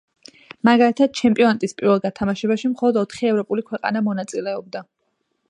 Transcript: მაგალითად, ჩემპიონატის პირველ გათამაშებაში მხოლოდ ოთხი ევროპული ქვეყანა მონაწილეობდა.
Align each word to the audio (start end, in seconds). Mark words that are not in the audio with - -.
მაგალითად, 0.69 1.11
ჩემპიონატის 1.19 1.77
პირველ 1.81 2.01
გათამაშებაში 2.07 2.73
მხოლოდ 2.73 2.99
ოთხი 3.03 3.31
ევროპული 3.35 3.67
ქვეყანა 3.69 4.05
მონაწილეობდა. 4.09 4.85